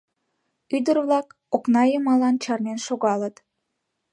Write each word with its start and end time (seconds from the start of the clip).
Ӱдыр-влак 0.75 1.27
окна 1.55 1.83
йымалан 1.91 2.35
чарнен 2.43 2.79
шогалыт. 2.87 3.35